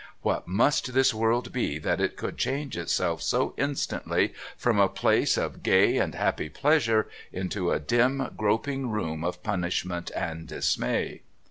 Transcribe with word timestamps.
What 0.23 0.47
must 0.47 0.95
this 0.95 1.13
world 1.13 1.51
be 1.53 1.77
that 1.77 2.01
it 2.01 2.17
could 2.17 2.35
change 2.35 2.75
itself 2.75 3.21
so 3.21 3.53
instantly 3.55 4.33
from 4.57 4.79
a 4.79 4.89
place 4.89 5.37
of 5.37 5.61
gay 5.61 5.97
and 5.99 6.15
happy 6.15 6.49
pleasure 6.49 7.07
into 7.31 7.69
a 7.71 7.79
dim 7.79 8.31
groping 8.35 8.89
room 8.89 9.23
of 9.23 9.43
punishment 9.43 10.09
and 10.15 10.47
dismay? 10.47 11.21